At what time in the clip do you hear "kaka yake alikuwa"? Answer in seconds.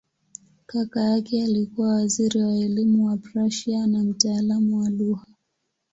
0.65-1.87